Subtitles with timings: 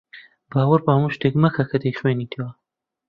[0.51, 2.49] باوەڕ بە هەموو شتێک مەکە کە دەیخوێنیتەوە.